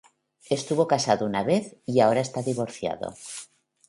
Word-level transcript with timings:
Estuvo 0.49 0.87
casado 0.87 1.27
una 1.27 1.43
vez, 1.43 1.75
y 1.85 1.99
ahora 1.99 2.21
está 2.21 2.41
divorciado. 2.41 3.13